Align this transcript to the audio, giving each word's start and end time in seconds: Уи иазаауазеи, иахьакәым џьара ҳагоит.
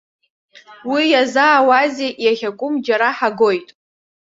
Уи 0.91 1.03
иазаауазеи, 1.13 2.11
иахьакәым 2.25 2.73
џьара 2.85 3.09
ҳагоит. 3.17 3.67